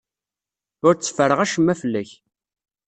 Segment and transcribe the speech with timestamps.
[0.85, 2.09] Ur tteffreɣ acemma fell-ak.